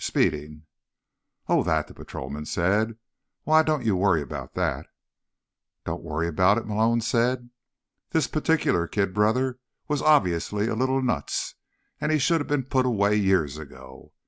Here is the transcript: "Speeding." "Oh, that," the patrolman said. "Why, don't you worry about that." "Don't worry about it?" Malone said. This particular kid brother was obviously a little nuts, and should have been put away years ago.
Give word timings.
"Speeding." 0.03 0.65
"Oh, 1.47 1.61
that," 1.61 1.85
the 1.85 1.93
patrolman 1.93 2.47
said. 2.47 2.97
"Why, 3.43 3.61
don't 3.61 3.85
you 3.85 3.95
worry 3.95 4.19
about 4.23 4.55
that." 4.55 4.87
"Don't 5.85 6.01
worry 6.01 6.27
about 6.27 6.57
it?" 6.57 6.65
Malone 6.65 7.01
said. 7.01 7.51
This 8.09 8.25
particular 8.25 8.87
kid 8.87 9.13
brother 9.13 9.59
was 9.87 10.01
obviously 10.01 10.67
a 10.67 10.73
little 10.73 11.03
nuts, 11.03 11.53
and 11.99 12.19
should 12.19 12.41
have 12.41 12.47
been 12.47 12.63
put 12.63 12.87
away 12.87 13.15
years 13.15 13.59
ago. 13.59 14.11